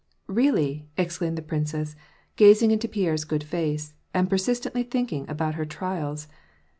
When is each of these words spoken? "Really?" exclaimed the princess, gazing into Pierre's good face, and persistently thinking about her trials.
"Really?" 0.27 0.87
exclaimed 0.97 1.37
the 1.37 1.43
princess, 1.43 1.95
gazing 2.35 2.71
into 2.71 2.87
Pierre's 2.87 3.23
good 3.23 3.43
face, 3.43 3.93
and 4.15 4.27
persistently 4.31 4.81
thinking 4.81 5.29
about 5.29 5.53
her 5.53 5.63
trials. 5.65 6.27